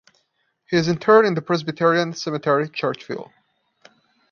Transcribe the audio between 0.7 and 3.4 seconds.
is interred in the Presbyterian Cemetery, Churchville.